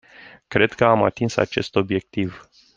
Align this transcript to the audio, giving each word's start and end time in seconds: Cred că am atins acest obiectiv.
Cred 0.47 0.73
că 0.73 0.85
am 0.85 1.03
atins 1.03 1.35
acest 1.35 1.75
obiectiv. 1.75 2.49